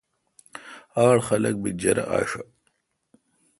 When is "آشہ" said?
2.17-2.41